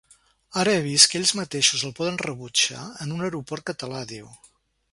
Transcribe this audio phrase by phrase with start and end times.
[0.61, 4.35] Ara he vist que ells mateixos el poden rebutjar en un aeroport català, diu.